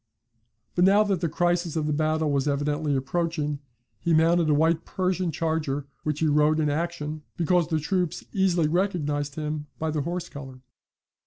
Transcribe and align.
But 0.73 0.83
now 0.83 1.03
that 1.03 1.21
the 1.21 1.29
crisis 1.29 1.75
of 1.75 1.85
the 1.85 1.93
battle 1.93 2.31
was 2.31 2.47
evidently 2.47 2.95
approaching, 2.95 3.59
he 3.99 4.15
mounted 4.15 4.49
a 4.49 4.53
white 4.55 4.83
Persian 4.83 5.31
charger, 5.31 5.85
which 6.01 6.21
he 6.21 6.25
rode 6.27 6.59
in 6.59 6.71
action 6.71 7.21
because 7.37 7.67
the 7.67 7.79
troops 7.79 8.23
easily 8.33 8.67
recognised 8.67 9.35
him 9.35 9.67
by 9.77 9.91
the 9.91 10.01
horse 10.01 10.27
colour. 10.27 10.61